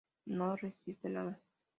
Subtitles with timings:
[0.25, 1.45] No resiste heladas.